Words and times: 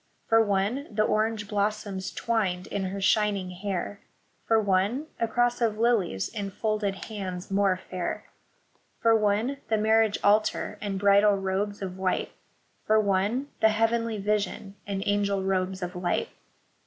For 0.25 0.43
one 0.43 0.87
the 0.89 1.03
orange 1.03 1.47
blossoms, 1.47 2.11
twined 2.11 2.65
in 2.65 2.85
her 2.85 2.99
shining 2.99 3.51
hair 3.51 3.99
J 4.01 4.05
For 4.47 4.59
one 4.59 5.05
a 5.19 5.27
cross 5.27 5.61
of 5.61 5.77
lilies, 5.77 6.27
in 6.27 6.49
folded 6.49 7.05
hands 7.05 7.51
more 7.51 7.77
fair; 7.77 8.25
17 9.03 9.03
2 9.03 9.03
HAPPY 9.03 9.03
NEW 9.03 9.03
YEAR. 9.03 9.03
For 9.03 9.15
one 9.53 9.57
the 9.69 9.77
marriage 9.77 10.17
altar, 10.23 10.79
and 10.81 10.97
bridal 10.99 11.35
robes 11.35 11.83
of 11.83 11.99
white; 11.99 12.31
For 12.87 12.99
one 12.99 13.49
the 13.59 13.69
Heavenly 13.69 14.17
Vision, 14.17 14.73
and 14.87 15.03
angel 15.05 15.43
robes 15.43 15.83
of 15.83 15.95
light. 15.95 16.29